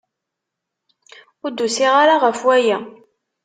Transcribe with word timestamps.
Ur 1.43 1.51
d-usiɣ 1.51 1.93
ɣef 2.23 2.39
waya. 2.45 2.77